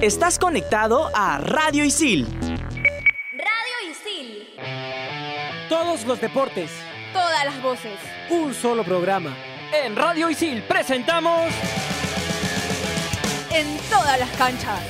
[0.00, 2.26] Estás conectado a Radio Isil.
[3.32, 4.46] Radio Isil.
[5.68, 6.70] Todos los deportes.
[7.12, 7.98] Todas las voces.
[8.30, 9.36] Un solo programa.
[9.72, 11.50] En Radio Isil presentamos.
[13.52, 14.80] En todas las canchas.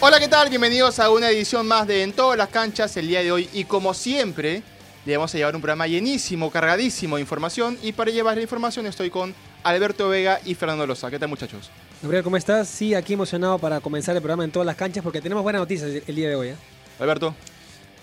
[0.00, 0.50] Hola, ¿qué tal?
[0.50, 3.48] Bienvenidos a una edición más de En todas las canchas el día de hoy.
[3.52, 4.62] Y como siempre,
[5.06, 7.78] le vamos a llevar un programa llenísimo, cargadísimo de información.
[7.82, 9.34] Y para llevar la información estoy con
[9.64, 11.10] Alberto Vega y Fernando Loza.
[11.10, 11.70] ¿Qué tal, muchachos?
[12.02, 12.68] Gabriel, ¿cómo estás?
[12.68, 16.02] Sí, aquí emocionado para comenzar el programa en todas las canchas porque tenemos buenas noticias
[16.06, 16.48] el día de hoy.
[16.48, 16.56] ¿eh?
[17.00, 17.34] Alberto.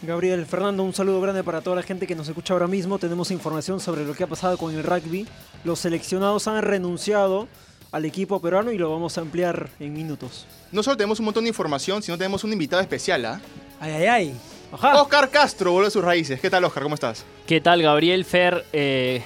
[0.02, 2.97] Gabriel, Fernando, un saludo grande para toda la gente que nos escucha ahora mismo.
[2.97, 5.27] Tenemos información sobre lo que ha pasado con el rugby.
[5.63, 7.47] Los seleccionados han renunciado
[7.91, 10.47] al equipo peruano y lo vamos a ampliar en minutos.
[10.71, 13.39] No solo tenemos un montón de información, sino tenemos un invitado especial, ¿ah?
[13.80, 14.35] Ay, ay, ay.
[14.71, 14.99] Ajá.
[14.99, 16.39] Oscar Castro, vuelve a sus raíces.
[16.39, 16.81] ¿Qué tal, Oscar?
[16.81, 17.23] ¿Cómo estás?
[17.45, 19.21] ¿Qué tal, Gabriel, Fer, eh,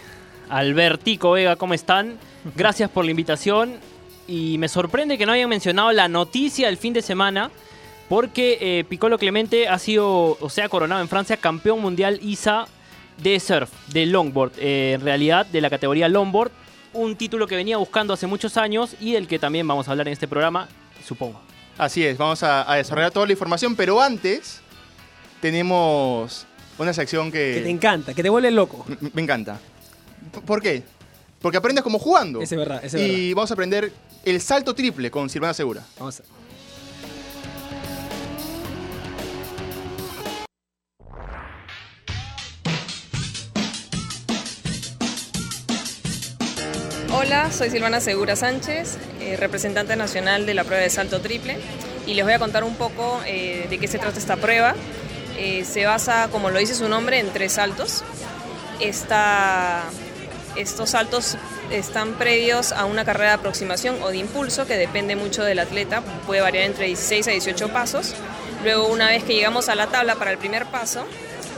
[0.50, 1.56] Albertico Vega?
[1.56, 2.18] ¿Cómo están?
[2.56, 3.74] Gracias por la invitación.
[4.28, 7.52] Y me sorprende que no hayan mencionado la noticia del fin de semana,
[8.10, 12.66] porque eh, Piccolo Clemente ha sido, o sea, coronado en Francia campeón mundial ISA
[13.22, 16.52] de surf, de longboard, eh, en realidad de la categoría longboard,
[16.94, 20.08] un título que venía buscando hace muchos años y del que también vamos a hablar
[20.08, 20.68] en este programa,
[21.06, 21.40] supongo.
[21.78, 24.62] Así es, vamos a, a desarrollar toda la información, pero antes
[25.42, 26.46] tenemos
[26.78, 28.86] una sección que, Que te encanta, que te vuelve loco.
[29.14, 29.60] me encanta.
[30.46, 30.84] ¿Por qué?
[31.42, 32.42] Porque aprendes como jugando.
[32.42, 33.92] Ese es verdad, ese es y vamos a aprender
[34.24, 35.84] el salto triple con Silvana Segura.
[36.00, 36.24] Vamos a...
[47.14, 51.58] Hola, soy Silvana Segura Sánchez, eh, representante nacional de la prueba de salto triple
[52.06, 54.76] y les voy a contar un poco eh, de qué se trata esta prueba.
[55.38, 58.04] Eh, se basa, como lo dice su nombre, en tres saltos.
[58.80, 59.84] Esta-
[60.56, 61.38] estos saltos
[61.72, 66.02] están previos a una carrera de aproximación o de impulso que depende mucho del atleta,
[66.26, 68.14] puede variar entre 16 a 18 pasos.
[68.64, 71.06] Luego, una vez que llegamos a la tabla para el primer paso,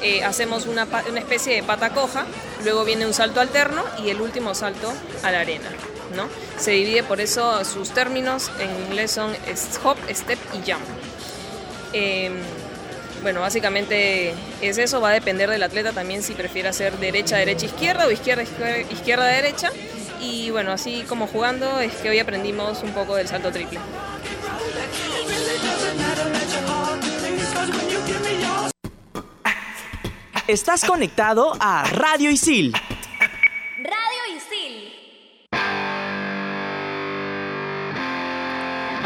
[0.02, 2.26] eh, hacemos una, especie de pata coja,
[2.64, 4.94] luego viene un salto alterno y el último salto
[5.24, 5.70] a la arena.
[6.16, 6.28] ¿no?
[6.58, 9.36] Se divide por eso sus términos, en inglés son
[9.84, 10.84] hop, step y jump.
[11.94, 12.32] Eh,
[13.28, 17.66] bueno, básicamente es eso, va a depender del atleta también si prefiere hacer derecha, derecha,
[17.66, 18.44] izquierda o izquierda,
[18.90, 19.70] izquierda, derecha.
[20.22, 23.80] Y bueno, así como jugando es que hoy aprendimos un poco del salto triple.
[30.48, 32.74] Estás conectado a Radio Isil.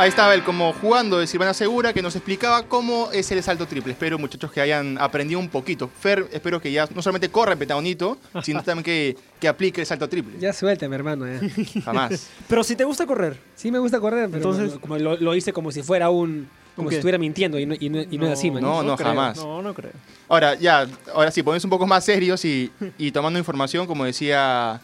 [0.01, 3.67] Ahí estaba él como jugando de Silvana Segura que nos explicaba cómo es el salto
[3.67, 3.91] triple.
[3.91, 5.91] Espero muchachos que hayan aprendido un poquito.
[6.00, 9.85] Fer, espero que ya no solamente corra en petagonito, sino también que, que aplique el
[9.85, 10.39] salto triple.
[10.39, 11.28] Ya suelta, mi hermano.
[11.28, 11.39] ya.
[11.85, 12.29] Jamás.
[12.47, 15.35] Pero si te gusta correr, Sí me gusta correr, pero Entonces- no- como lo, lo
[15.35, 16.50] hice como si fuera un...
[16.75, 18.63] Como si estuviera mintiendo y no, y no- y no es así, man.
[18.63, 19.07] No, no, creo.
[19.09, 19.38] jamás.
[19.38, 19.91] No, no creo.
[20.28, 24.81] Ahora, ya, ahora sí, ponemos un poco más serios y, y tomando información, como decía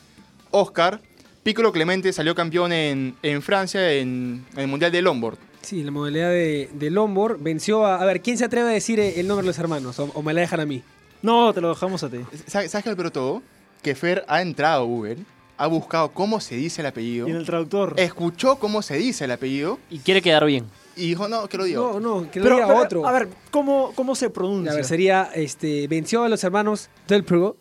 [0.52, 1.02] Oscar,
[1.48, 5.38] Piccolo Clemente salió campeón en, en Francia en, en el Mundial de Longboard.
[5.62, 8.02] Sí, la modalidad de, de longboard venció a...
[8.02, 9.98] A ver, ¿quién se atreve a decir el nombre de los hermanos?
[9.98, 10.84] O, o me la dejan a mí.
[11.22, 12.18] No, te lo dejamos a ti.
[12.48, 13.42] ¿Sabes qué es todo?
[13.82, 15.20] Que Fer ha entrado a Google,
[15.56, 17.94] ha buscado cómo se dice el apellido, Y en el traductor.
[17.96, 20.66] escuchó cómo se dice el apellido Y quiere quedar bien.
[20.98, 21.94] y dijo, no, que lo digo.
[21.94, 23.08] No, no, que lo pero, diga pero, otro.
[23.08, 24.74] A ver, ¿cómo, cómo se pronuncia?
[24.74, 27.56] A ver, sería, este, venció a los hermanos Del Pego.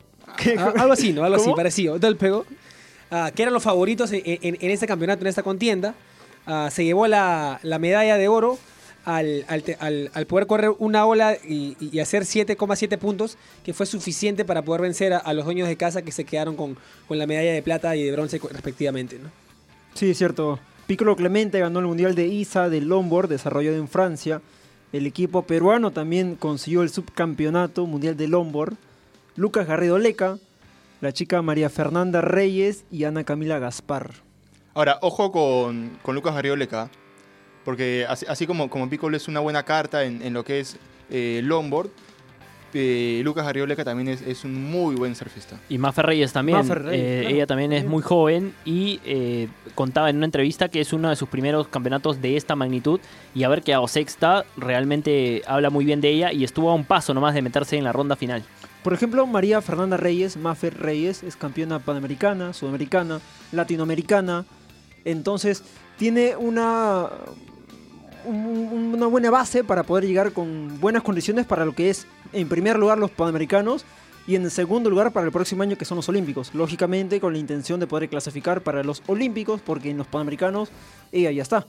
[0.59, 1.23] Ah, algo así, ¿no?
[1.23, 2.01] Algo así, parecido.
[2.01, 2.45] Del Pego.
[3.11, 5.95] Ah, que eran los favoritos en, este campeonato, en esta contienda.
[6.47, 8.59] Ah, se llevó la, la medalla de oro
[9.05, 14.63] al, al al- poder correr una ola y, hacer 7,7 puntos, que fue suficiente para
[14.63, 16.77] poder vencer a, los dueños de casa que se quedaron con,
[17.09, 19.31] con la medalla de plata y de bronce respectivamente, ¿no?
[19.95, 20.59] Sí, cierto.
[20.87, 24.41] Piccolo Clemente ganó el Mundial de ISA del longboard desarrollado en Francia.
[24.93, 28.75] El equipo peruano también consiguió el subcampeonato mundial de longboard.
[29.35, 30.39] Lucas Garrido Leca,
[31.01, 34.11] la chica María Fernanda Reyes y Ana Camila Gaspar.
[34.75, 36.91] Ahora, ojo con, con Lucas Garrioleca,
[37.65, 40.77] porque así, así como, como Piccolo es una buena carta en, en lo que es
[41.11, 41.91] eh, longboard,
[42.75, 45.59] eh, Lucas Garrioleca también es, es un muy buen surfista.
[45.71, 46.59] Y Mafe Reyes también.
[46.59, 47.35] Mafe Reyes, Eh, claro.
[47.35, 51.17] Ella también es muy joven y eh, contaba en una entrevista que es uno de
[51.17, 53.01] sus primeros campeonatos de esta magnitud.
[53.35, 56.75] Y a ver que a sexta realmente habla muy bien de ella y estuvo a
[56.75, 58.43] un paso nomás de meterse en la ronda final.
[58.87, 64.45] Por ejemplo, María Fernanda Reyes, Mafer Reyes, es campeona panamericana, sudamericana, latinoamericana.
[65.05, 65.65] Entonces,
[65.99, 67.09] tiene una,
[68.25, 72.49] un- una buena base para poder llegar con buenas condiciones para lo que es, en
[72.49, 73.85] primer lugar, los panamericanos
[74.29, 76.53] Y en segundo lugar para el próximo año que son los Olímpicos.
[76.55, 80.69] Lógicamente con la intención de poder clasificar para los Olímpicos porque en los Panamericanos
[81.13, 81.67] ella ya está.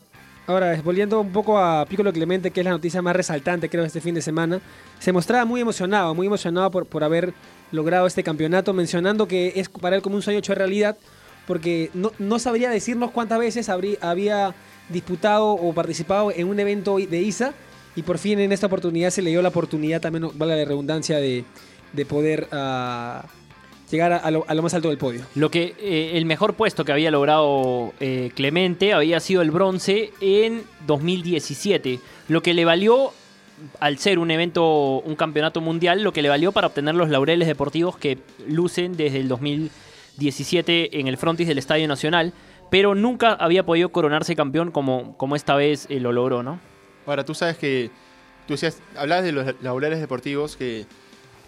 [0.47, 3.87] Ahora, volviendo un poco a Piccolo Clemente, que es la noticia más resaltante, creo, de
[3.87, 4.61] este fin de semana,
[4.97, 7.33] se mostraba muy emocionado, muy emocionado por, por haber
[7.73, 10.97] logrado este campeonato, mencionando que es para él como un sueño hecho realidad,
[11.45, 14.55] porque no, no sabría decirnos cuántas veces habría, había
[14.87, 17.53] disputado o participado en un evento de ISA,
[17.97, 21.17] y por fin en esta oportunidad se le dio la oportunidad, también vale la redundancia,
[21.17, 21.43] de,
[21.91, 23.25] de poder ah,
[23.89, 25.21] llegar a, a lo, a lo más alto del podio.
[25.35, 30.11] Lo que eh, el mejor puesto que había logrado eh, Clemente había sido el bronce
[30.21, 33.11] en 2017, lo que le valió
[33.79, 37.47] al ser un evento, un campeonato mundial, lo que le valió para obtener los laureles
[37.47, 42.33] deportivos que lucen desde el 2017 en el frontis del Estadio Nacional,
[42.69, 46.59] pero nunca había podido coronarse campeón como, como esta vez eh, lo logró, ¿no?
[47.05, 47.89] Ahora, tú sabes que.
[48.47, 50.85] Tú decías, hablabas de los laureles deportivos que,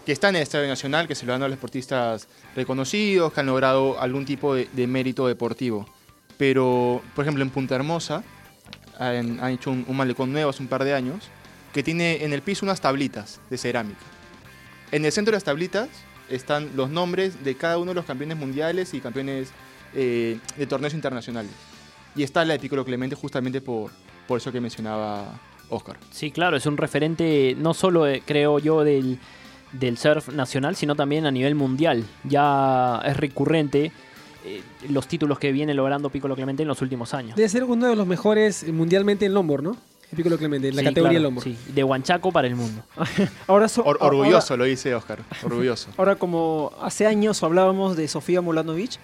[0.06, 3.40] que están en el Estadio Nacional, que se lo dan a los deportistas reconocidos, que
[3.40, 5.86] han logrado algún tipo de, de mérito deportivo.
[6.38, 8.24] Pero, por ejemplo, en Punta Hermosa
[8.98, 11.28] han, han hecho un, un malecón nuevo hace un par de años
[11.72, 14.00] que tiene en el piso unas tablitas de cerámica.
[14.90, 15.88] En el centro de las tablitas
[16.28, 19.50] están los nombres de cada uno de los campeones mundiales y campeones
[19.94, 21.52] eh, de torneos internacionales.
[22.16, 23.90] Y está la de Piccolo Clemente justamente por,
[24.26, 25.38] por eso que mencionaba
[25.68, 25.96] Oscar.
[26.10, 29.18] Sí, claro, es un referente no solo, eh, creo yo, del,
[29.72, 32.04] del surf nacional, sino también a nivel mundial.
[32.24, 33.92] Ya es recurrente
[34.44, 37.36] eh, los títulos que viene logrando Piccolo Clemente en los últimos años.
[37.36, 39.76] Debe ser uno de los mejores mundialmente en longboard, ¿no?
[40.16, 42.82] Piccolo Clemente, en la Sí, categoría claro, sí, de Huanchaco para el mundo.
[43.46, 45.20] Ahora so- Or- ahora- orgulloso, lo dice Oscar.
[45.44, 45.90] Orgulloso.
[45.96, 48.98] Ahora, como hace años hablábamos de Sofía Mulanovic,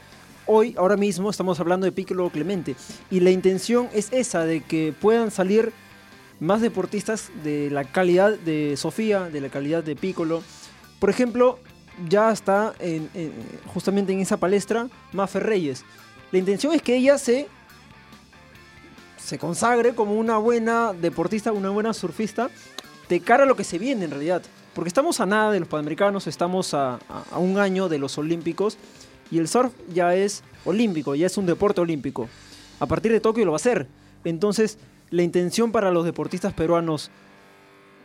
[0.46, 2.74] hoy, ahora mismo, estamos hablando de Piccolo Clemente.
[3.08, 5.72] Y la intención es esa, de que puedan salir
[6.40, 10.42] más deportistas de la calidad de Sofía, de la calidad de Piccolo.
[11.00, 11.58] Por ejemplo,
[12.08, 13.32] ya está en- en-
[13.66, 15.84] justamente en esa palestra Mafe Reyes.
[16.32, 17.48] La intención es que ella se,
[19.18, 22.50] se consagre como una buena deportista, una buena surfista,
[23.08, 24.42] de cara a lo que se viene en realidad.
[24.74, 28.18] Porque estamos a nada de los Panamericanos, estamos a, a- a un año de los
[28.18, 28.76] Olímpicos
[29.30, 32.28] y el surf ya es olímpico, ya es un deporte olímpico.
[32.78, 33.86] A partir de Tokio lo va a ser.
[34.24, 34.78] Entonces,
[35.10, 37.10] la intención para los deportistas peruanos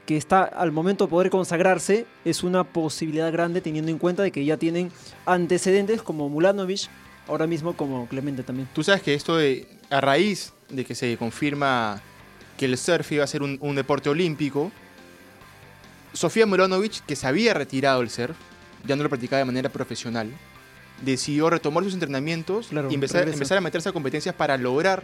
[0.06, 4.32] que está al momento de poder consagrarse es una posibilidad grande teniendo en cuenta de
[4.32, 4.92] que ya tienen
[5.26, 6.90] antecedentes como Mulanovic,
[7.28, 8.68] ahora mismo como Clemente también.
[8.74, 12.02] Tú sabes que esto de, a raíz de que se confirma
[12.58, 14.72] que el surf iba a ser un, un deporte olímpico,
[16.14, 18.36] Sofía Muranovic, que se había retirado del surf,
[18.86, 20.30] ya no lo practicaba de manera profesional,
[21.02, 25.04] decidió retomar sus entrenamientos Claro, y empezar, empezar a meterse a competencias para lograr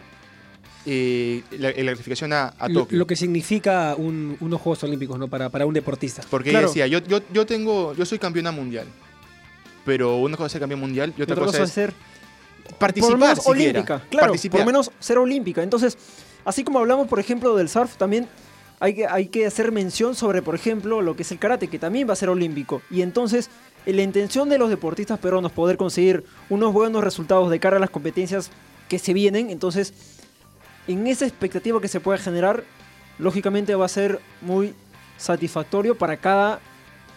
[0.89, 2.97] eh, la, la clasificación a, a Tokio.
[2.97, 5.27] lo que significa un- unos Juegos Olímpicos, ¿no?
[5.27, 6.21] Para, para un deportista.
[6.29, 6.67] Porque Claro.
[6.67, 8.87] ella decía, yo, yo, yo, tengo, yo soy campeona mundial,
[9.85, 11.93] pero una cosa es ser campeón mundial y Y otra, cosa, es ser
[12.79, 13.59] participar por menos siquiera.
[13.79, 14.51] olímpica, claro, Participar.
[14.51, 15.63] por lo menos ser olímpica.
[15.63, 15.97] Entonces,
[16.45, 18.27] así como hablamos, por ejemplo, del surf, también
[18.79, 21.79] hay que, hay que hacer mención sobre, por ejemplo, lo que es el karate, que
[21.79, 22.81] también va a ser olímpico.
[22.91, 23.49] Y entonces,
[23.85, 27.79] eh, la intención de los deportistas peruanos poder conseguir unos buenos resultados de cara a
[27.79, 28.51] las competencias
[28.87, 29.93] que se vienen, entonces,
[30.87, 32.63] en esa expectativa que se puede generar,
[33.19, 34.73] lógicamente va a ser muy
[35.17, 36.59] satisfactorio para cada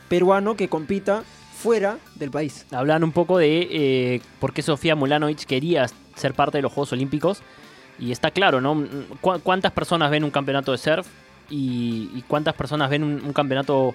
[0.08, 1.22] peruano que compita
[1.56, 2.66] fuera del país.
[2.72, 5.86] Hablan un poco de eh, por qué Sofía Mulanovic quería
[6.16, 7.42] ser parte de los Juegos Olímpicos.
[7.98, 8.86] Y está claro, ¿no?
[9.20, 11.06] ¿Cu- ¿Cuántas personas ven un campeonato de surf?
[11.50, 13.94] Y, y cuántas personas ven un, un campeonato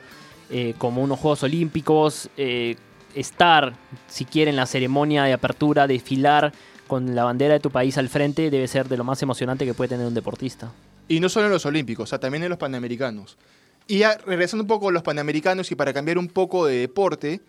[0.52, 2.30] eh, como unos Juegos Olímpicos?
[2.38, 2.76] Eh,
[3.16, 3.74] estar,
[4.08, 6.54] si quieren, en la ceremonia de apertura, desfilar
[6.88, 9.74] con la bandera de tu país al frente, debe ser de lo más emocionante que
[9.74, 10.72] puede tener un deportista.
[11.08, 13.38] Y no solo en los Olímpicos, también en los Panamericanos.
[13.88, 17.42] Y ya regresando un poco a los Panamericanos y para cambiar un poco de deporte,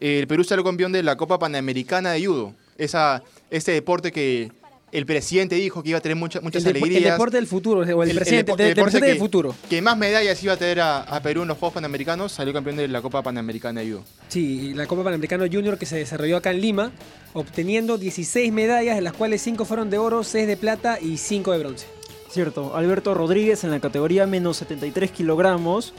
[0.00, 2.54] el Perú salió campeón de la Copa Panamericana de Judo.
[2.78, 4.52] Esa, ese deporte que
[4.94, 7.12] el presidente dijo que iba a tener mucha- muchas El, depo- el alegrías.
[7.14, 9.54] deporte del futuro, o el, El- el presente, depo- del- el deporte futuro.
[9.68, 12.76] que más medallas iba a tener a, a Perú en los Juegos Panamericanos, salió campeón
[12.76, 14.04] de la Copa Panamericana de Judo.
[14.28, 16.92] Sí, la Copa Panamericana Junior que se desarrolló acá en Lima,
[17.32, 21.52] obteniendo 16 medallas, de las cuales 5 fueron de oro, 6 de plata y 5
[21.52, 21.86] de bronce.
[22.30, 25.92] Cierto, Alberto Rodríguez en la categoría menos 73 kilogramos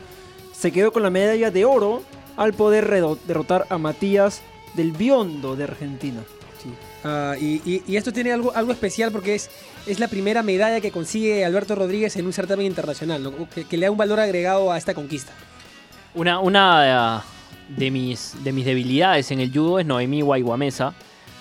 [0.57, 2.01] se quedó con la medalla de oro
[2.37, 2.89] al poder
[3.27, 4.41] derrotar a Matías
[4.73, 6.21] del Biondo de Argentina.
[7.03, 9.49] Ah, y, y- y esto tiene algo, algo especial porque es,
[9.85, 13.49] es la primera medalla que consigue Alberto Rodríguez en un certamen internacional, ¿no?
[13.49, 15.31] que, que le da un valor agregado a esta conquista.
[16.13, 17.23] Una, una
[17.77, 20.93] de, mis, de mis debilidades en el judo es Noemí Guayguamesa,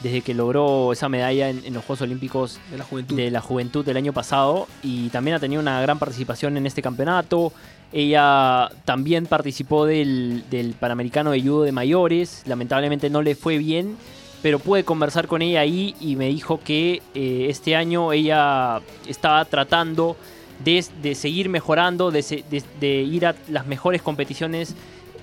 [0.02, 3.16] desde que logró esa medalla en, en los Juegos Olímpicos De la juventud.
[3.16, 6.82] de la juventud del año pasado y también ha tenido una gran participación en este
[6.82, 7.52] campeonato.
[7.92, 13.96] Ella también participó del, del Panamericano de Judo de Mayores, lamentablemente no le fue bien,
[14.44, 19.42] pero pude conversar con ella ahí y me dijo que eh, este año ella estaba
[19.46, 20.18] tratando
[20.62, 22.44] de, de seguir mejorando, de,
[22.78, 24.74] de- ir a las mejores competiciones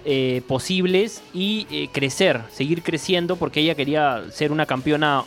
[0.06, 5.24] eh, posibles y eh, crecer, seguir creciendo porque ella quería ser una campeona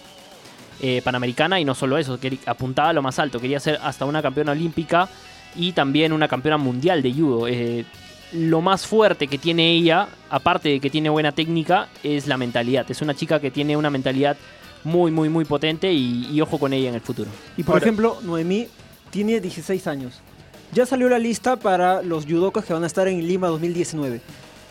[1.05, 4.21] panamericana y no solo eso, que apuntaba a lo más alto, quería ser hasta una
[4.21, 5.09] campeona olímpica
[5.55, 7.47] y también una campeona mundial de judo.
[8.35, 12.85] Lo más fuerte que tiene ella, aparte de que tiene buena técnica, es la mentalidad.
[12.91, 14.37] Es una chica que tiene una mentalidad
[14.83, 17.31] muy, muy, muy potente y, y ojo con ella en el futuro.
[17.57, 18.67] Y por Ahora- ejemplo, Noemí
[19.11, 20.21] tiene 16 años.
[20.73, 24.21] Ya salió la lista para los judokas que van a estar en Lima 2019.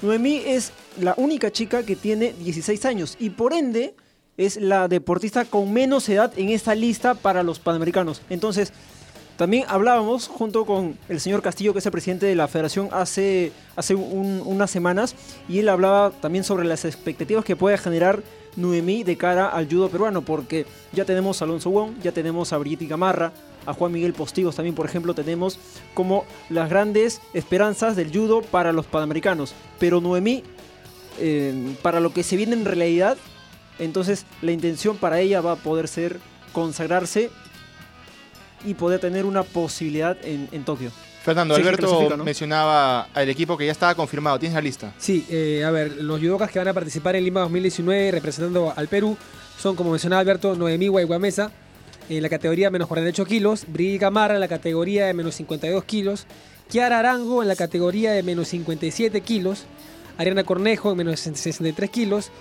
[0.02, 3.96] Noemí es la única chica que tiene 16 años y por ende
[4.36, 8.22] es la deportista con menos edad en esta lista para los panamericanos.
[8.30, 8.74] Entonces,
[9.38, 13.52] también hablábamos junto con el señor Castillo, que es el presidente de la federación, hace,
[13.76, 15.16] hace un- unas semanas,
[15.50, 18.22] y él hablaba también sobre las expectativas que puede generar
[18.56, 22.58] Noemí de cara al judo peruano, porque ya tenemos a Alonso Wong, ya tenemos a
[22.60, 23.32] Brigitte Gamarra,
[23.66, 25.58] a Juan Miguel Postigos también, por ejemplo, tenemos
[25.96, 29.56] como las grandes esperanzas del judo para los panamericanos.
[29.80, 30.44] Pero Noemí,
[31.20, 33.18] eh, para lo que se viene en realidad,
[33.80, 36.20] entonces la intención para ella va a poder ser
[36.52, 37.32] consagrarse
[38.66, 40.92] y poder tener una posibilidad en, en Tokio.
[41.24, 44.38] Fernando, Sí, Alberto mencionaba al equipo que ya estaba confirmado.
[44.40, 44.94] ¿Tienes la lista?
[44.98, 48.90] Sí, eh, a ver, los judokas que van a participar en Lima 2019 representando al
[48.90, 49.16] Perú
[49.58, 51.52] son, como mencionaba Alberto, Noemí Guayguamesa
[52.10, 55.84] en la categoría de menos 48 kilos, Brigitte Gamarra en la categoría de menos 52
[55.86, 56.26] kilos,
[56.70, 59.64] Kiara Arango en la categoría de menos 57 kilos,
[60.18, 62.32] Ariana Cornejo en menos 63 kilos,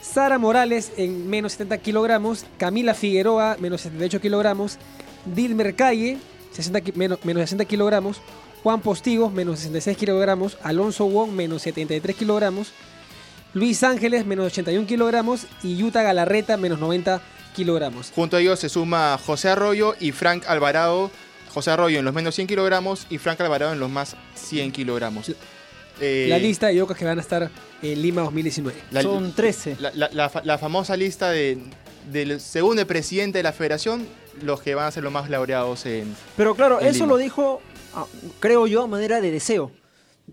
[0.00, 4.78] Sara Morales en menos 70 kilogramos, Camila Figueroa menos 78 kilogramos,
[5.24, 6.18] Dilmer Calle
[6.52, 8.20] 60 ki- menos, menos 60 kilogramos,
[8.62, 12.72] Juan Postigos menos 66 kilogramos, Alonso Wong menos 73 kilogramos,
[13.54, 17.20] Luis Ángeles menos 81 kilogramos y Yuta Galarreta menos 90
[17.54, 18.10] kilogramos.
[18.14, 21.10] Junto a ellos se suma José Arroyo y Frank Alvarado.
[21.52, 25.32] José Arroyo en los menos 100 kilogramos y Frank Alvarado en los más 100 kilogramos.
[26.00, 27.50] Eh, La lista de yudokas que van a estar
[27.82, 28.78] en Lima 2019.
[28.90, 29.76] la- Son 13.
[29.78, 31.58] la, la- la fa- la famosa lista de,
[32.10, 34.06] del según el presidente de la federación,
[34.40, 36.14] los que van a ser los más laureados en...
[36.36, 37.08] Pero claro, En eso Lima.
[37.08, 37.60] lo dijo,
[37.94, 38.06] ah,
[38.40, 39.70] creo yo, a manera de deseo.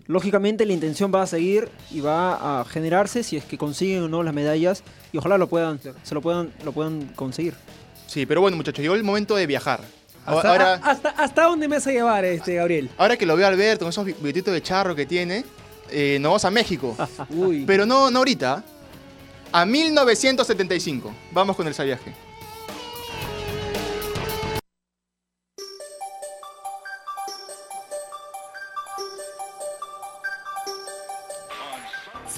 [0.06, 4.08] Lógicamente la intención va a seguir y va a generarse si es que consiguen o
[4.08, 7.54] no las medallas y ojalá lo puedan, se lo puedan, lo puedan conseguir.
[8.06, 9.80] Sí, pero bueno muchachos, llegó el momento de viajar.
[10.24, 12.88] Hasta, Ahora, a- hasta, ¿Hasta dónde me vas a llevar, este, Gabriel?
[12.98, 15.44] ahora que lo veo a Alberto con esos bi- billetitos de charro que tiene,
[15.90, 16.96] eh, nos vamos a México.
[17.30, 17.64] Uy.
[17.66, 18.62] Pero no, no ahorita.
[19.52, 21.12] A 1975.
[21.32, 22.12] Vamos con el viaje.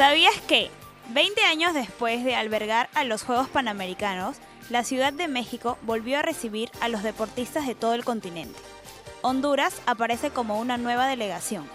[0.03, 0.69] ¿Sabías que,
[1.11, 6.23] 20 años después de albergar a los Juegos Panamericanos, la Ciudad de México volvió a
[6.23, 8.59] recibir a los deportistas de todo el continente?
[9.21, 11.71] Honduras aparece como una nueva delegación,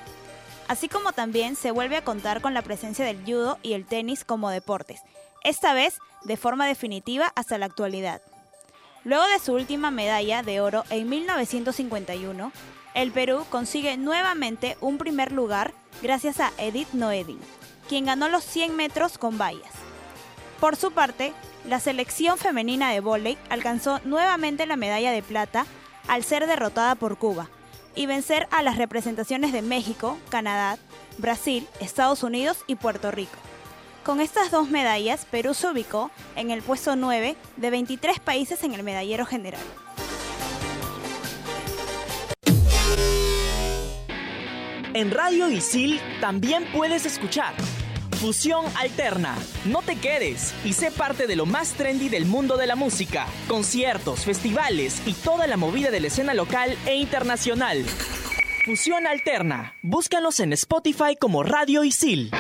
[0.67, 4.25] así como también se vuelve a contar con la presencia del judo y el tenis
[4.25, 5.00] como deportes,
[5.46, 8.22] esta vez de forma definitiva hasta la actualidad.
[9.05, 12.51] Luego de su última medalla de oro en 1951,
[12.93, 17.39] el Perú consigue nuevamente un primer lugar gracias a Edith Noedin,
[17.88, 19.72] quien ganó los 100 metros con vallas.
[20.60, 21.34] Por su parte,
[21.65, 25.65] la selección femenina de vóley alcanzó nuevamente la medalla de plata
[26.08, 27.50] al ser derrotada por Cuba
[27.96, 30.77] y vencer a las representaciones de México, Canadá,
[31.17, 33.38] Brasil, Estados Unidos y Puerto Rico.
[34.03, 38.74] Con estas dos medallas, Perú se ubicó en el puesto 9 de 23 países en
[38.74, 39.62] el medallero general.
[44.94, 47.53] En Radio Isil también puedes escuchar
[48.17, 49.36] Fusión Alterna.
[49.65, 53.27] No te quedes y sé parte de lo más trendy del mundo de la música,
[53.47, 57.86] conciertos, festivales y toda la movida de la escena local e internacional.
[58.65, 59.75] Fusión Alterna.
[59.83, 62.31] Búscanos en Spotify como Radio Isil.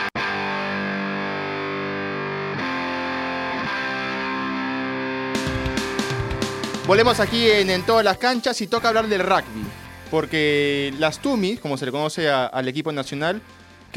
[6.87, 9.63] Volvemos aquí en, en todas las canchas y toca hablar del rugby.
[10.09, 13.43] Porque las Tumis, como se le conoce al equipo nacional,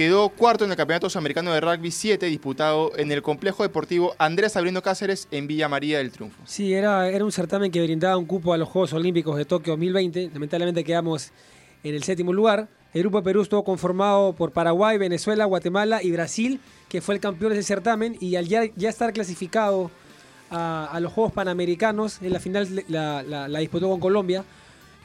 [0.01, 4.53] quedó cuarto en el Campeonato Sudamericano de Rugby 7 disputado en el Complejo Deportivo Andrés
[4.53, 6.41] Sabrino Cáceres en Villa María del Triunfo.
[6.47, 9.75] Sí, era, era un certamen que brindaba un cupo a los Juegos Olímpicos de Tokio
[9.75, 10.31] 2020.
[10.33, 11.33] Lamentablemente quedamos
[11.85, 12.67] en el séptimo lugar.
[12.95, 17.53] El grupo Perú estuvo conformado por Paraguay, Venezuela, Guatemala y Brasil, que fue el campeón
[17.53, 18.17] de ese certamen.
[18.21, 19.91] Y al ya, estar clasificado
[20.51, 22.23] a, los Juegos Panamericanos.
[22.23, 24.47] En la final la disputó con Colombia.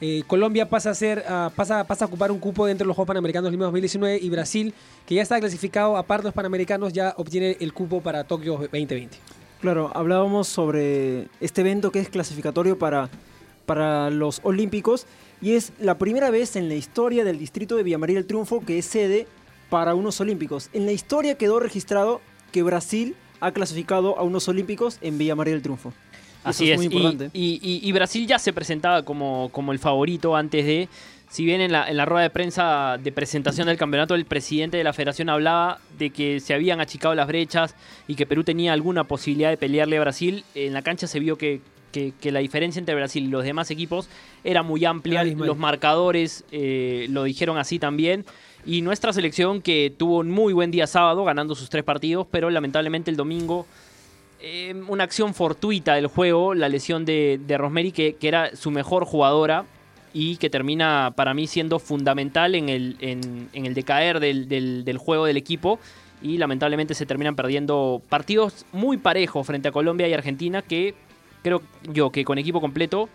[0.00, 3.50] Eh, Colombia pasa a, ser, ah, a ocupar un cupo dentro de los Juegos Panamericanos
[3.50, 4.74] Lima 2019 y Brasil,
[5.06, 9.16] que ya está clasificado aparte de los Panamericanos, ya obtiene el cupo para Tokio 2020.
[9.60, 13.08] Claro, hablábamos sobre este evento que es clasificatorio para,
[13.64, 15.06] para los Olímpicos
[15.40, 18.78] y es la primera vez en la historia del distrito de Villamaría del Triunfo que
[18.78, 19.26] es sede
[19.70, 20.68] para unos Olímpicos.
[20.74, 22.20] En la historia quedó registrado
[22.52, 25.94] que Brasil ha clasificado a unos Olímpicos en Villamaría del Triunfo.
[26.50, 26.86] Así eso es.
[26.88, 27.30] muy y- importante.
[27.38, 30.88] Y, y- y Brasil ya se presentaba como, como el favorito antes de.
[31.28, 34.76] Si bien en la, en la rueda de prensa de presentación del campeonato, el presidente
[34.76, 37.74] de la federación hablaba de que se habían achicado las brechas
[38.06, 41.36] y que Perú tenía alguna posibilidad de pelearle a Brasil, en la cancha se vio
[41.36, 41.60] que,
[41.90, 44.08] que- que la diferencia entre Brasil y los demás equipos
[44.44, 45.24] era muy amplia.
[45.24, 48.24] Los marcadores eh, lo dijeron así también.
[48.64, 52.50] Y nuestra selección que tuvo un muy buen día sábado, ganando sus tres partidos, pero
[52.50, 53.66] lamentablemente el domingo
[54.40, 57.56] eh, una acción fortuita del juego, la lesión de, de
[58.18, 59.64] que era su mejor jugadora
[60.12, 64.84] y que termina para mí siendo fundamental en el, en, en el decaer del, del-
[64.84, 65.78] del juego del equipo.
[66.22, 70.94] Y lamentablemente se terminan perdiendo partidos muy parejos frente a Colombia y Argentina que
[71.42, 71.60] creo
[71.92, 73.10] yo que con equipo completo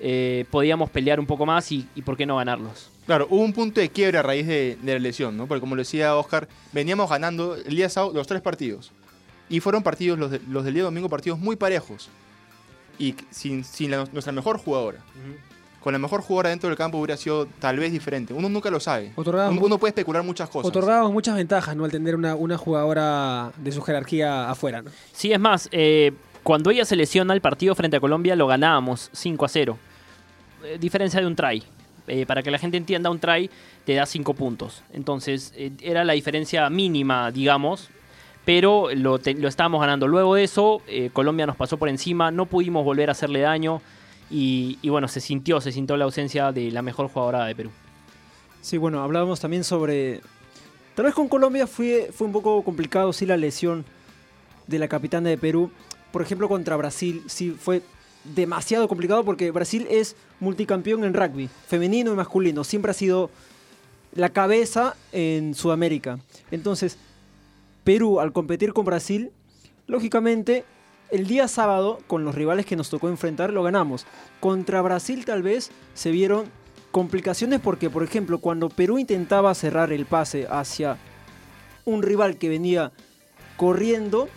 [0.00, 2.90] eh, podíamos pelear un poco más y, y por qué no ganarlos.
[3.04, 5.46] Claro, hubo un punto de quiebre a raíz de, de la lesión, ¿no?
[5.46, 8.90] Porque como lo decía Oscar, veníamos ganando el día sábado los tres partidos.
[9.48, 12.08] Y fueron partidos, los, de- los del día domingo, partidos muy parejos.
[12.98, 14.98] Y sin, sin la- nuestra mejor jugadora.
[15.80, 18.34] Con la mejor jugadora dentro del campo hubiera sido tal vez diferente.
[18.34, 19.12] Uno nunca lo sabe.
[19.16, 20.68] Uno puede especular muchas cosas.
[20.68, 21.84] Otorgábamos muchas ventajas ¿no?
[21.84, 24.82] al tener una, una jugadora de su jerarquía afuera.
[24.82, 24.90] ¿no?
[25.12, 26.12] Sí, es más, eh,
[26.42, 29.78] cuando ella se lesiona el partido frente a Colombia lo ganábamos 5 a 0.
[30.64, 31.62] Eh, diferencia de un try.
[32.08, 33.48] Eh, para que la gente entienda, un try
[33.84, 34.82] te da 5 puntos.
[34.92, 37.90] Entonces, eh, era la diferencia mínima, digamos,
[38.46, 40.06] pero lo, estábamos ganando.
[40.06, 43.82] Luego de eso, eh, Colombia nos pasó por encima, no pudimos volver a hacerle daño
[44.30, 47.70] y, y bueno, se sintió, se sintió la ausencia de la mejor jugadora de Perú.
[48.62, 50.20] Sí, bueno, hablábamos también sobre...
[50.94, 53.84] Tal vez con Colombia fue, fue un poco complicado, sí, la lesión
[54.68, 55.72] de la capitana de Perú.
[56.12, 57.82] Por ejemplo, contra Brasil, sí, fue
[58.34, 62.62] demasiado complicado porque Brasil es multicampeón en rugby, femenino y masculino.
[62.62, 63.28] Siempre ha sido
[64.14, 66.20] la cabeza en Sudamérica.
[66.52, 66.96] Entonces,
[67.86, 69.30] Perú, al competir con Brasil,
[69.86, 70.64] lógicamente,
[71.12, 74.06] el día sábado, con los rivales que nos tocó enfrentar, lo ganamos.
[74.40, 76.46] Contra Brasil tal vez se vieron
[76.90, 80.98] complicaciones porque, por ejemplo, cuando Perú intentaba cerrar el pase hacia
[81.84, 82.90] un rival que venía
[83.56, 84.28] corriendo,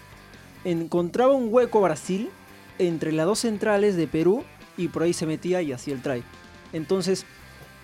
[0.63, 2.29] encontraba un hueco Brasil
[2.77, 4.43] entre las dos centrales de Perú
[4.77, 6.21] y por ahí se metía y hacía el try.
[6.71, 7.25] Entonces,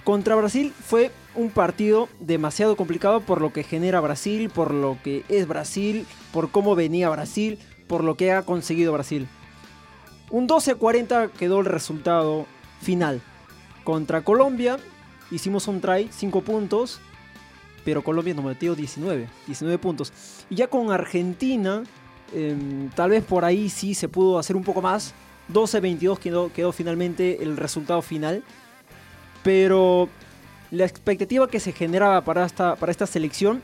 [0.06, 5.26] contra Brasil fue un partido demasiado complicado por lo que genera Brasil, por lo que
[5.28, 9.28] es Brasil, por cómo venía Brasil, por lo que ha conseguido Brasil.
[10.30, 12.46] Un 12-40 quedó el resultado
[12.82, 13.22] final.
[13.84, 14.78] Contra Colombia
[15.32, 17.02] hicimos un try, 5 puntos,
[17.84, 20.14] pero Colombia nos metió 19, 19 puntos.
[20.50, 21.84] Y ya con Argentina,
[22.34, 25.14] em, tal vez por ahí sí se pudo hacer un poco más.
[25.52, 28.44] 12-22 quedó, quedó finalmente el resultado final.
[29.46, 30.10] Pero
[30.72, 33.62] la expectativa que se generaba para esta, para esta selección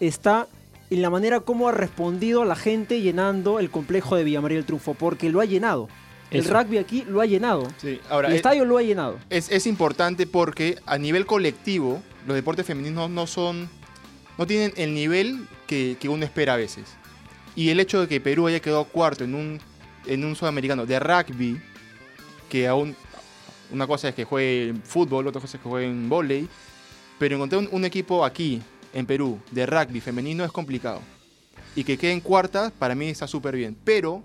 [0.00, 0.48] está
[0.88, 4.64] en la manera como ha respondido la gente llenando el complejo de Villa María del
[4.64, 5.90] Triunfo, porque lo ha llenado.
[6.30, 7.68] El rugby aquí lo ha llenado.
[7.76, 9.18] Sí, ahora, el eh, estadio lo ha llenado.
[9.28, 13.68] es, es importante porque a nivel colectivo, los deportes femeninos no son.
[14.38, 16.84] no tienen el nivel que, que uno espera a veces.
[17.54, 19.60] Y el hecho de que Perú haya quedado cuarto en un,
[20.06, 21.60] en un sudamericano de rugby,
[22.48, 22.96] que aún.
[23.70, 26.48] Una cosa es que juegue fútbol, otra cosa es que juegue en volei.
[27.18, 31.00] Pero encontrar un, un equipo aquí, en Perú, de rugby femenino es complicado.
[31.74, 33.76] Y que quede en cuarta, para mí está súper bien.
[33.84, 34.22] Pero,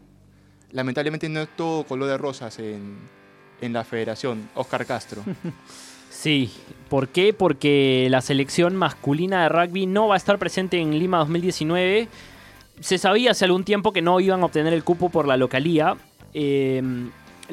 [0.72, 2.98] lamentablemente, no es todo color de rosas en,
[3.62, 4.50] en la federación.
[4.56, 5.24] Oscar Castro.
[6.14, 6.52] Sí,
[6.90, 7.34] ¿por qué?
[7.34, 12.08] Porque la selección masculina de rugby no va a estar presente en Lima 2019.
[12.80, 15.98] Se sabía hace algún tiempo que no iban a obtener el cupo por la localía.
[16.36, 16.84] Eh,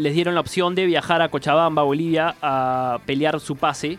[0.00, 3.98] les dieron la opción de viajar a Cochabamba, Bolivia, a pelear su pase.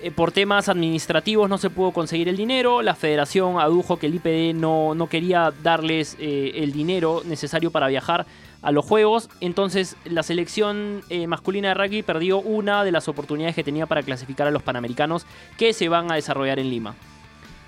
[0.00, 2.80] Eh, por temas administrativos no se pudo conseguir el dinero.
[2.80, 7.88] La federación adujo que el IPD no, no quería darles eh, el dinero necesario para
[7.88, 8.24] viajar
[8.62, 9.28] a los juegos.
[9.40, 14.02] Entonces la selección eh, masculina de rugby perdió una de las oportunidades que tenía para
[14.02, 15.26] clasificar a los panamericanos
[15.58, 16.94] que se van a desarrollar en Lima.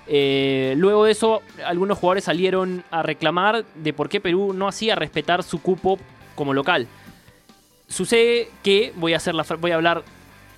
[0.07, 5.41] Luego de eso, algunos jugadores salieron a reclamar de por qué Perú no hacía respetar
[5.41, 5.97] su cupo
[6.35, 6.87] como local.
[7.87, 10.03] Sucede que, voy a, hacer la, voy a hablar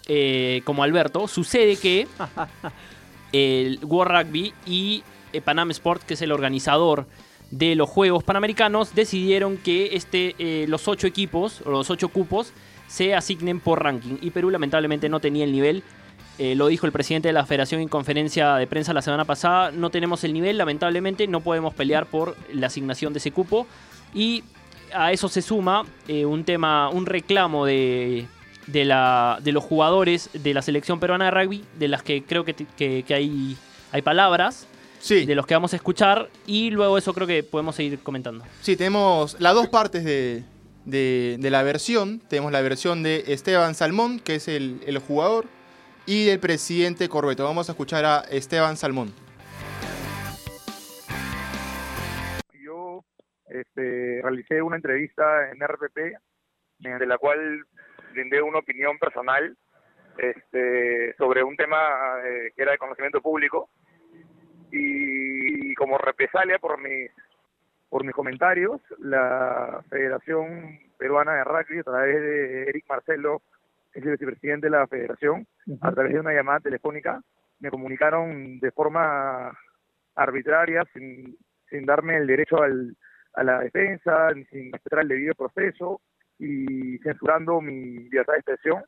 [0.08, 2.08] eh, como Alberto, sucede que
[3.32, 7.06] el World Rugby y eh, Panam Sport, que es el organizador
[7.52, 12.54] de los Juegos Panamericanos decidieron que este, eh, los ocho equipos o los ocho cupos
[12.88, 15.84] se asignen por ranking y Perú lamentablemente no tenía el nivel.
[16.40, 19.72] Eh, lo dijo el presidente de la federación en conferencia de prensa la semana pasada.
[19.72, 23.66] No tenemos el nivel, lamentablemente no podemos pelear por la asignación de ese cupo.
[24.14, 24.44] Y
[24.94, 28.28] a eso se suma eh, un tema, un reclamo de,
[28.68, 32.44] de, la, de los jugadores de la selección peruana de rugby, de las que creo
[32.46, 33.58] que, que- que hay,
[33.92, 34.68] hay palabras,
[35.00, 36.28] Sí, de los que vamos a escuchar.
[36.48, 38.44] Y luego eso creo que podemos seguir comentando.
[38.62, 40.44] sí, tenemos las dos partes de,
[40.86, 42.20] de- de la versión.
[42.28, 45.46] Tenemos la versión de Esteban Salmón, que es el, el jugador,
[46.08, 47.44] y del presidente Corbeto.
[47.44, 49.14] Vamos a escuchar a Esteban Salmón.
[53.50, 56.18] Este, realicé una entrevista en RPP
[56.80, 57.66] mediante la cual
[58.12, 59.56] brindé una opinión personal
[60.18, 61.78] este, sobre un tema
[62.26, 63.70] eh, que era de conocimiento público.
[64.72, 67.12] Y, como represalia por mis
[67.90, 73.42] por mis comentarios la Federación Peruana de Rugby a través de Eric Marcelo
[73.94, 75.48] es el vicepresidente de la federación
[75.80, 77.22] a través de una llamada telefónica
[77.60, 79.58] me comunicaron de forma
[80.16, 81.38] arbitraria sin
[81.70, 82.98] sin darme el derecho al,
[83.34, 86.02] a la defensa, sin respetar el debido proceso
[86.40, 88.84] y censurando mi libertad de expresión,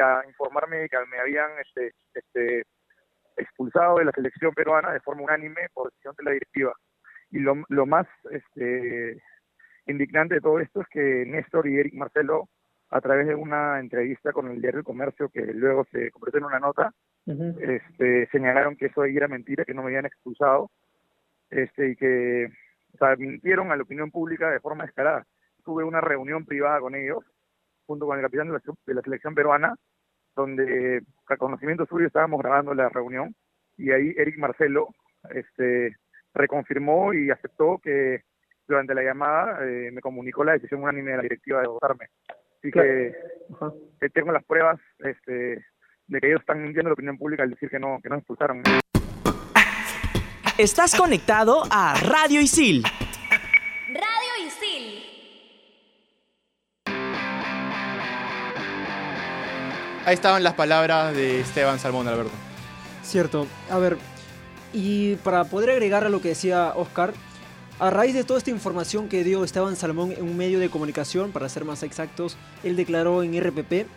[0.00, 2.64] a informarme de que me habían este, este,
[3.36, 6.72] expulsado de la selección peruana de forma unánime por decisión de la directiva.
[7.30, 9.20] Y lo, lo más este,
[9.86, 12.48] indignante de todo esto es que Néstor y Eric Marcelo,
[12.90, 16.44] a través de una entrevista con el diario El Comercio, que luego se convirtió en
[16.44, 16.92] una nota,
[17.26, 20.70] este, señalaron que eso era mentira, que no me habían expulsado,
[21.50, 22.48] este, y que
[22.94, 25.26] o sea, mintieron a la opinión pública de forma descarada.
[25.64, 27.24] Tuve una reunión privada con ellos,
[27.86, 29.74] junto con el capitán de la, de la selección peruana,
[30.36, 33.34] donde a conocimiento suyo estábamos grabando la reunión,
[33.76, 34.88] y ahí Eric Marcelo
[35.30, 35.96] este,
[36.32, 38.22] reconfirmó y aceptó que
[38.66, 42.08] durante la llamada eh, me comunicó la decisión unánime de la directiva de votarme.
[42.58, 43.14] Así que,
[44.00, 45.64] que tengo las pruebas este,
[46.06, 48.16] de que ellos están mintiendo a la opinión pública al decir que no, que no
[48.16, 48.62] expulsaron.
[50.56, 52.84] Estás conectado a Radio Isil.
[53.88, 55.02] Radio Isil.
[60.06, 62.30] Ahí estaban las palabras de Esteban Salmón, Alberto.
[63.02, 63.48] Cierto.
[63.68, 63.98] A ver,
[64.72, 67.14] y para poder agregar a lo que decía Oscar,
[67.80, 71.32] a raíz de toda esta información que dio Esteban Salmón en un medio de comunicación,
[71.32, 73.88] para ser más exactos, él declaró en RPP.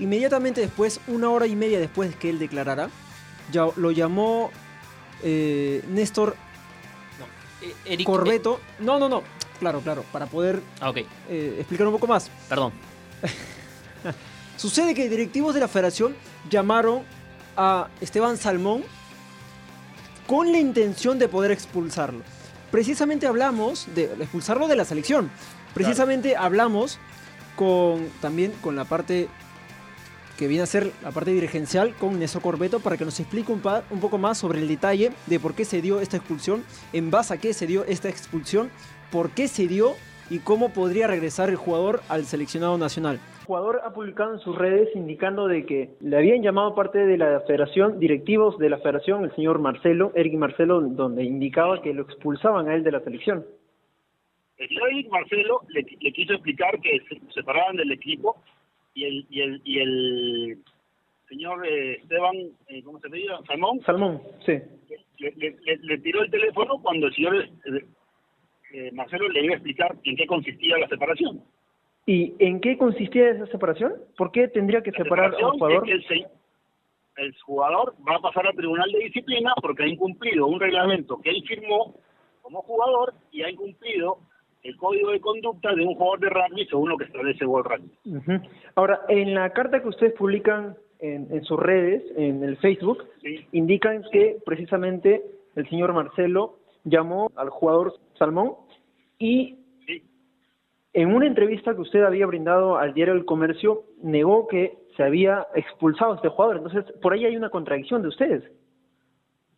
[0.00, 2.90] Inmediatamente después, una hora y media después que él declarara,
[3.52, 4.50] ya lo llamó
[5.22, 6.36] eh, Néstor
[7.64, 8.60] Eh, Eric, Corbeto.
[8.80, 9.22] No, no, no.
[9.58, 10.92] Claro, claro, para poder eh, ah,
[11.28, 12.30] eh, explicar un poco más.
[12.48, 12.72] perdón.
[14.56, 16.14] Sucede que directivos de la federación
[16.50, 17.02] llamaron
[17.56, 18.82] a Esteban Salmón
[20.26, 22.22] con la intención de poder expulsarlo.
[22.70, 25.30] Precisamente hablamos de expulsarlo de la selección.
[25.74, 26.98] Precisamente hablamos
[27.56, 29.28] con también con la parte
[30.38, 33.60] que viene a ser la parte dirigencial con Néstor Corbeto para que nos explique un,
[33.60, 37.10] pa- un poco más sobre el detalle de por qué se dio esta expulsión, en
[37.10, 38.70] base a qué se dio esta expulsión,
[39.12, 39.92] por qué se dio
[40.30, 43.20] y cómo podría regresar el jugador al seleccionado nacional.
[43.40, 47.18] El jugador ha publicado en sus redes indicando de que le habían llamado parte de
[47.18, 52.02] la federación, directivos de la federación, el señor Marcelo, Eric Marcelo, donde indicaba que lo
[52.04, 53.44] expulsaban a él de la selección.
[54.56, 58.40] El señor Eric Marcelo le, le quiso explicar que se separaban del equipo
[58.94, 60.58] y el y el y el
[61.28, 62.34] señor eh, Esteban,
[62.68, 63.44] eh, ¿cómo se llama?
[63.46, 64.52] Salmón, Salmón, sí.
[65.18, 67.84] le, le- le- le tiró el teléfono cuando el señor eh,
[68.72, 71.42] eh, Marcelo le iba a explicar en qué consistía la separación.
[72.06, 73.94] ¿Y en qué consistía esa separación?
[74.16, 75.88] ¿Por qué tendría que La separar a un jugador?
[75.90, 76.26] es que el,
[77.16, 81.30] el jugador va a pasar al tribunal de disciplina porque ha incumplido un reglamento que
[81.30, 81.96] él firmó
[82.42, 84.18] como jugador y ha incumplido
[84.64, 88.40] el código de conducta de un jugador de rugby según lo que establece World Rugby.
[88.74, 93.46] Ahora, en la carta que ustedes publican en, en sus redes, en el Facebook, Sí.
[93.52, 95.22] indican que precisamente
[95.54, 98.54] el señor Marcelo llamó al jugador Salmón
[99.18, 100.02] y Sí.
[100.94, 105.46] en una entrevista que usted había brindado al diario El Comercio, negó que se había
[105.54, 106.56] expulsado a este jugador.
[106.56, 108.44] Entonces, por ahí hay una contradicción de ustedes.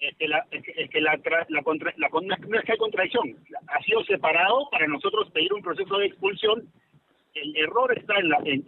[0.01, 0.45] Es que la,
[1.01, 3.35] la, tra- la, contra- la no es que hay contradicción,
[3.69, 6.65] ha sido separado para nosotros pedir un proceso de expulsión.
[7.35, 8.65] El error está en la, en-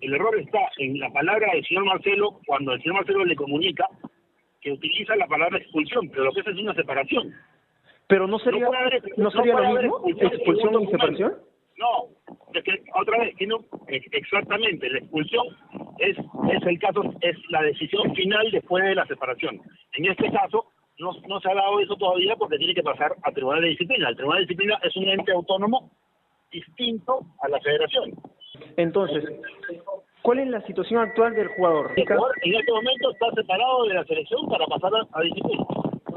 [0.00, 3.86] el error está en la palabra del señor Marcelo cuando el señor Marcelo le comunica
[4.60, 7.32] que utiliza la palabra expulsión, pero lo que es es una separación.
[8.08, 11.34] Pero no sería, haber- ¿no no sería puede lo haber mismo, expulsión expulsión y separación.
[11.78, 12.08] No,
[12.52, 15.46] es que otra vez, ex- exactamente, la expulsión
[16.00, 19.60] es, es el caso, es la decisión final después de la separación.
[19.94, 20.66] En este caso,
[20.98, 24.08] no, no se ha dado eso todavía porque tiene que pasar a Tribunal de Disciplina.
[24.08, 25.90] El Tribunal de Disciplina es un ente autónomo
[26.50, 28.12] distinto a la federación.
[28.76, 29.24] Entonces,
[30.22, 31.92] ¿cuál es la situación actual del jugador?
[31.96, 35.64] El jugador en este momento está separado de la selección para pasar a, a disciplina.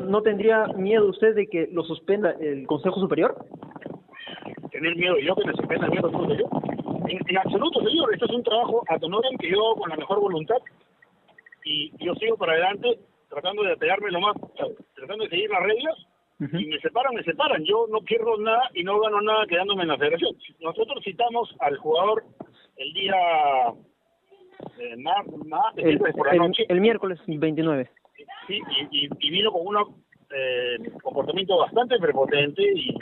[0.03, 3.45] ¿No tendría miedo usted de que lo suspenda el Consejo Superior?
[4.71, 6.49] Tener miedo yo que me suspenda el miedo yo.
[7.07, 8.13] En, en absoluto, señor.
[8.13, 10.57] Esto es un trabajo a que yo hago con la mejor voluntad
[11.65, 14.35] y yo sigo para adelante tratando de apegarme lo más,
[14.95, 15.95] tratando de seguir las reglas
[16.39, 17.63] y me separan, me separan.
[17.63, 20.35] Yo no pierdo nada y no gano nada quedándome en la federación.
[20.59, 22.23] Nosotros citamos al jugador
[22.77, 23.15] el día
[24.79, 27.89] eh, más, más El, por la el- noche el miércoles 29.
[28.47, 28.59] sí,
[28.91, 30.03] y, y, y vino con un
[30.35, 32.93] eh, comportamiento bastante prepotente y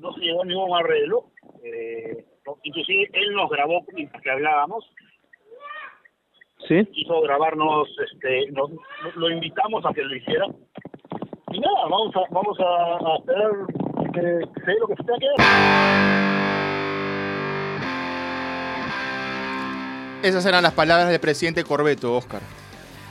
[0.00, 1.26] no se llevó ningún arreglo.
[1.62, 4.84] Eh, no- inclusive él nos grabó mientras que hablábamos,
[6.68, 6.84] ¿Sí?
[6.86, 8.70] quiso grabarnos, este, nos-
[9.16, 10.46] lo invitamos a que lo hiciera.
[11.52, 12.98] Y nada, vamos a, vamos a,
[14.14, 15.46] se dé lo que se tenga que dar.
[20.22, 22.40] Esas eran las palabras del presidente Corbeto, Oscar.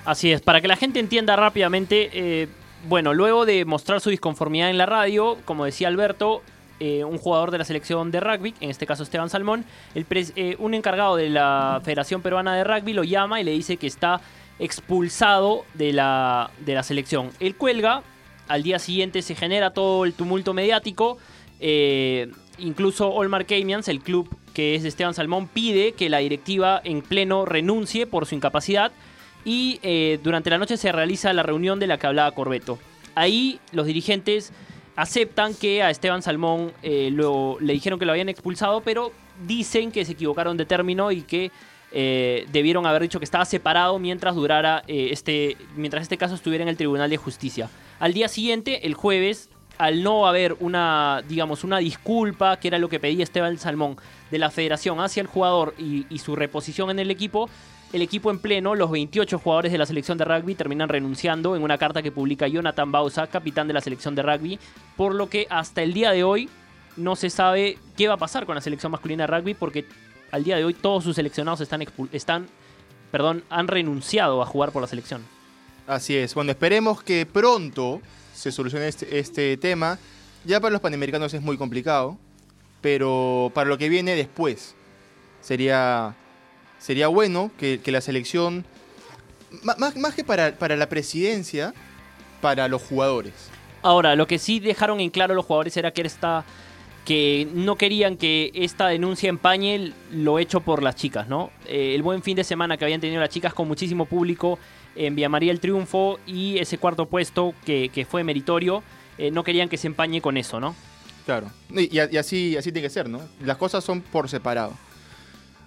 [0.06, 2.48] Así es, para que la gente entienda rápidamente, eh,
[2.88, 6.42] bueno, luego de mostrar su disconformidad en la radio, como decía Alberto,
[6.82, 10.58] eh, un jugador de la selección de rugby, en este caso Esteban Salmón, el eh,
[10.60, 14.20] un encargado de la Federación Peruana de Rugby lo llama y le dice que está
[14.60, 17.30] expulsado de la, de la selección.
[17.40, 18.04] Él cuelga,
[18.50, 21.18] al día siguiente se genera todo el tumulto mediático,
[21.62, 26.82] eh, incluso Olmar Caymians, el club que es de Esteban Salmón, pide que la directiva
[26.84, 28.92] en pleno renuncie por su incapacidad
[29.46, 29.80] y
[30.24, 32.80] durante la noche se realiza la reunión de la que hablaba Corbeto.
[33.16, 34.52] Ahí los dirigentes
[34.96, 39.12] aceptan que a Esteban Salmón eh, lo- le dijeron que lo habían expulsado, pero
[39.46, 41.52] dicen que se equivocaron de término y que
[41.92, 46.64] eh, debieron haber dicho que estaba separado mientras durara eh, este, mientras este caso estuviera
[46.64, 47.70] en el Tribunal de Justicia.
[48.00, 52.90] Al día siguiente, el jueves, al no haber una, digamos, una disculpa, que era lo
[52.90, 53.98] que pedía Esteban Salmón
[54.32, 57.50] de la federación hacia el jugador y, y su reposición en el equipo,
[57.96, 61.64] el equipo en pleno, los 28 jugadores de la selección de rugby terminan renunciando en
[61.64, 64.60] una carta que publica Jonathan Bausa, capitán de la selección de rugby,
[64.98, 66.50] por lo que hasta el día de hoy
[66.98, 69.86] no se sabe qué va a pasar con la selección masculina de rugby porque
[70.32, 72.48] al día de hoy todos sus seleccionados están, están
[73.12, 75.24] perdón, han renunciado a jugar por la selección.
[75.88, 76.36] Así es.
[76.36, 78.02] Bueno, esperemos que pronto
[78.34, 80.00] se solucione este, este tema.
[80.44, 82.18] Ya para los panamericanos es muy complicado,
[82.82, 84.76] pero para lo que viene después
[85.40, 86.14] sería,
[86.86, 88.64] sería bueno que, que la selección,
[89.64, 91.74] más, más que para, para la presidencia,
[92.42, 93.34] para los jugadores.
[93.82, 96.46] Ahora, lo que sí dejaron en claro los jugadores era que esta
[97.04, 101.52] que no querían que esta denuncia empañe lo hecho por las chicas, ¿no?
[101.68, 104.58] Eh, el buen fin de semana que habían tenido las chicas con muchísimo público
[104.96, 108.84] en Villa María el triunfo y ese cuarto puesto que, que fue meritorio,
[109.18, 110.76] eh, no querían que se empañe con eso, ¿no?
[111.26, 111.52] Claro.
[111.70, 113.22] Y, y así, así tiene que ser, ¿no?
[113.44, 114.74] Las cosas son por separado.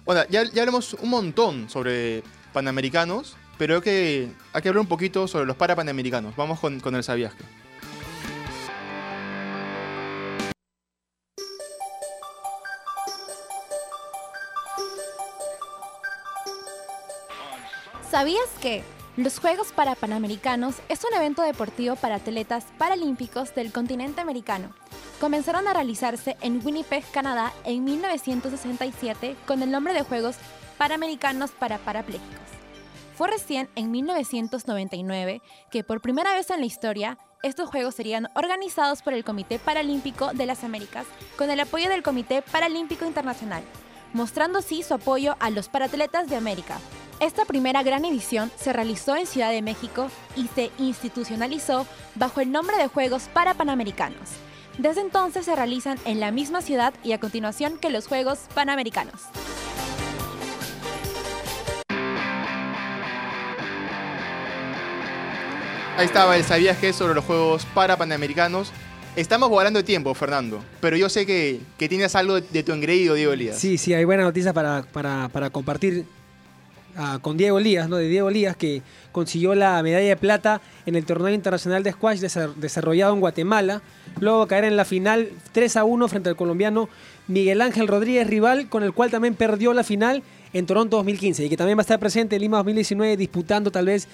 [0.09, 4.87] Bueno, ya, ya hablamos un montón sobre panamericanos, pero hay que, hay que hablar un
[4.87, 6.35] poquito sobre los parapanamericanos.
[6.35, 7.43] Vamos con, con el sabías que.
[18.09, 18.81] ¿Sabías que
[19.15, 24.73] los Juegos para Panamericanos es un evento deportivo para atletas paralímpicos del continente americano?
[25.19, 30.37] Comenzaron a realizarse en Winnipeg, Canadá, en 1967 con el nombre de Juegos
[30.77, 32.39] Panamericanos para Parapléjicos.
[33.15, 39.01] Fue recién en 1999 que por primera vez en la historia estos Juegos serían organizados
[39.01, 41.05] por el Comité Paralímpico de las Américas
[41.37, 43.63] con el apoyo del Comité Paralímpico Internacional,
[44.13, 46.79] mostrando así su apoyo a los paratletas de América.
[47.19, 52.53] Esta primera gran edición se realizó en Ciudad de México y se institucionalizó bajo el
[52.53, 54.29] nombre de Juegos para Panamericanos.
[54.79, 59.23] Desde entonces se realizan en la misma ciudad y a continuación que los Juegos Panamericanos.
[65.97, 68.71] Ahí estaba el sabías que sobre los Juegos Parapanamericanos.
[69.17, 72.71] Estamos volando de tiempo, Fernando, pero yo sé que, que tienes algo de, de tu
[72.71, 73.57] engreído, Diego Elías.
[73.57, 76.05] Sí, sí, hay buena noticia para, para, para compartir
[77.21, 77.97] con Diego Elías, ¿no?
[77.97, 82.19] De Diego Elías, que consiguió la medalla de plata en el torneo internacional de squash
[82.19, 83.81] desa- desarrollado en Guatemala.
[84.19, 86.89] Luego caer en la final 3 a 1 frente al colombiano
[87.27, 90.23] Miguel Ángel Rodríguez Rival, con el cual también perdió la final
[90.53, 93.85] en Toronto 2015 y que también va a estar presente en Lima 2019 disputando tal
[93.85, 94.07] vez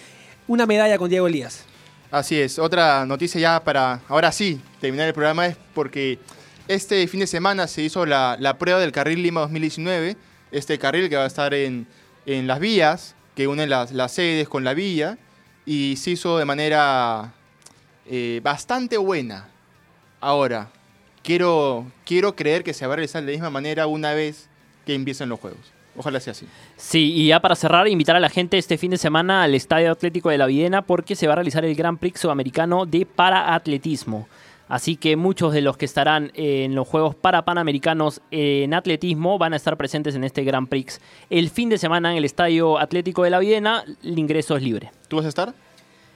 [0.47, 1.63] una medalla con Diego Elías.
[2.11, 6.19] Así es, otra noticia ya para, ahora sí, terminar el programa es porque
[6.67, 10.15] este fin de semana se hizo la, la prueba del carril Lima 2019,
[10.51, 11.87] este carril que va a estar en,
[12.25, 15.17] en las vías, que une las, las sedes con la villa,
[15.65, 17.33] y se hizo de manera
[18.07, 19.49] eh, bastante buena.
[20.21, 20.69] Ahora,
[21.23, 24.47] quiero, quiero creer que se va a realizar de la misma manera una vez
[24.85, 25.73] que empiecen los juegos.
[25.97, 26.45] Ojalá sea así.
[26.75, 29.91] Sí, y ya para cerrar, invitar a la gente este fin de semana al Estadio
[29.91, 34.27] Atlético de la Videna porque se va a realizar el Gran Prix Sudamericano de Paraatletismo.
[34.67, 39.53] Así que muchos de los que estarán en los Juegos para Panamericanos en atletismo van
[39.53, 40.99] a estar presentes en este Gran Prix.
[41.29, 44.91] El fin de semana en el Estadio Atlético de la Videna, el ingreso es libre.
[45.07, 45.53] ¿Tú vas a estar?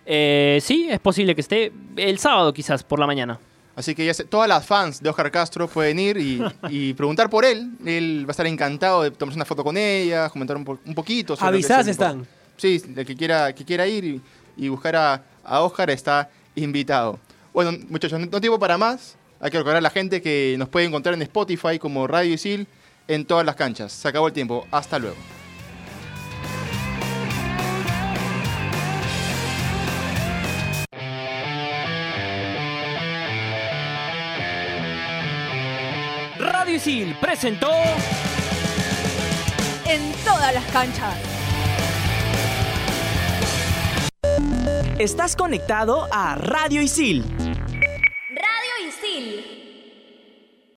[0.05, 3.39] Eh, sí, es posible que esté el sábado quizás por la mañana.
[3.75, 7.29] Así que ya sé, todas las fans de Oscar Castro pueden ir y, y preguntar
[7.29, 7.69] por él.
[7.85, 10.95] Él va a estar encantado de tomarse una foto con ella, comentar un, po- un
[10.95, 11.35] poquito.
[11.35, 12.25] sobre Avisadas están.
[12.57, 14.21] Sí, el que quiera, que quiera ir y,
[14.57, 17.19] y buscar a, a Oscar está invitado.
[17.61, 19.17] Bueno, muchachos, no, no tiempo para más.
[19.41, 22.67] Hay que recordar a la gente que nos puede encontrar en Spotify como Radio Isil
[23.05, 23.91] en todas las canchas.
[23.91, 24.65] Se acabó el tiempo.
[24.71, 25.17] Hasta luego.
[36.39, 37.73] Radio Isil presentó
[39.85, 41.17] En todas las canchas.
[44.99, 47.23] Estás conectado a Radio Isil
[49.19, 49.58] Brasil.